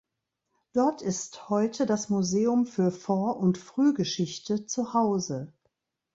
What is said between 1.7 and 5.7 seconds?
das Museum für Vor- und Frühgeschichte zu Hause.